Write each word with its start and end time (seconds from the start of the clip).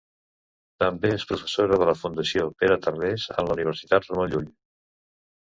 També 0.83 1.11
és 1.17 1.25
professora 1.31 1.77
de 1.83 1.87
la 1.89 1.95
Fundació 1.99 2.47
Pere 2.63 2.79
Tarrés 2.87 3.27
en 3.35 3.49
la 3.51 3.57
Universitat 3.59 4.11
Ramon 4.11 4.35
Llull. 4.35 4.51